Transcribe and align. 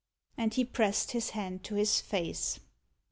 And 0.35 0.51
he 0.55 0.65
pressed 0.65 1.11
his 1.11 1.29
hand 1.29 1.63
to 1.65 1.75
his 1.75 2.01
face. 2.01 2.59